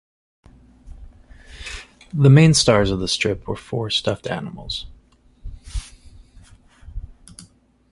The 2.11 2.31
main 2.31 2.55
stars 2.55 2.89
of 2.89 2.99
the 2.99 3.07
strip 3.07 3.47
were 3.47 3.55
four 3.55 3.91
stuffed 3.91 4.25
animals. 4.25 4.87